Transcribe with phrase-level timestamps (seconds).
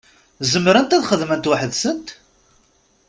[0.51, 2.07] Zemrent ad xedment weḥd-nsent?